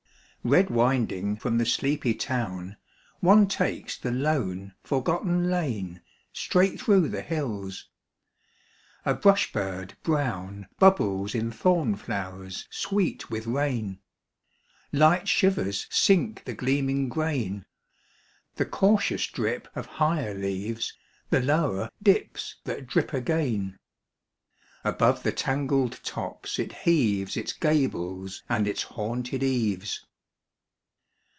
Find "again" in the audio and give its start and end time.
23.13-23.77